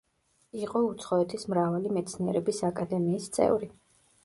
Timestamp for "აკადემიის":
2.73-3.31